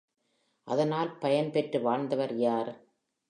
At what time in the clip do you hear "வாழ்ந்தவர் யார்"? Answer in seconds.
1.81-2.71